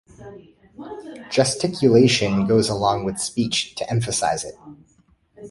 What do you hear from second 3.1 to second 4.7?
speech to emphasize it.